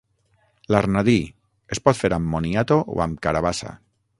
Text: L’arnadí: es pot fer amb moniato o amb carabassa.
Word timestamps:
L’arnadí: 0.75 1.17
es 1.75 1.83
pot 1.89 1.99
fer 1.99 2.13
amb 2.17 2.33
moniato 2.37 2.81
o 2.95 2.99
amb 3.07 3.25
carabassa. 3.27 3.79